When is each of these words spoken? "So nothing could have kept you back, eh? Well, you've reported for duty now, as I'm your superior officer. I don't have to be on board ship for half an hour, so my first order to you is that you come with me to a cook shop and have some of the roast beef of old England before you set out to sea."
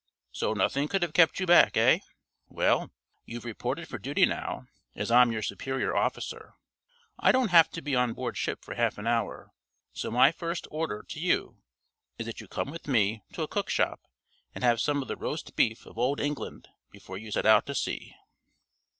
"So 0.31 0.53
nothing 0.55 0.87
could 0.87 1.03
have 1.03 1.13
kept 1.13 1.39
you 1.39 1.45
back, 1.45 1.77
eh? 1.77 1.99
Well, 2.49 2.89
you've 3.23 3.45
reported 3.45 3.87
for 3.87 3.99
duty 3.99 4.25
now, 4.25 4.65
as 4.95 5.11
I'm 5.11 5.31
your 5.31 5.43
superior 5.43 5.95
officer. 5.95 6.55
I 7.19 7.31
don't 7.31 7.49
have 7.51 7.69
to 7.69 7.83
be 7.83 7.95
on 7.95 8.13
board 8.15 8.35
ship 8.35 8.65
for 8.65 8.73
half 8.73 8.97
an 8.97 9.05
hour, 9.05 9.53
so 9.93 10.09
my 10.09 10.31
first 10.31 10.67
order 10.71 11.03
to 11.07 11.19
you 11.19 11.59
is 12.17 12.25
that 12.25 12.41
you 12.41 12.47
come 12.47 12.71
with 12.71 12.87
me 12.87 13.21
to 13.33 13.43
a 13.43 13.47
cook 13.47 13.69
shop 13.69 13.99
and 14.55 14.63
have 14.63 14.81
some 14.81 15.03
of 15.03 15.07
the 15.07 15.15
roast 15.17 15.55
beef 15.55 15.85
of 15.85 15.99
old 15.99 16.19
England 16.19 16.67
before 16.89 17.19
you 17.19 17.29
set 17.31 17.45
out 17.45 17.67
to 17.67 17.75
sea." 17.75 18.15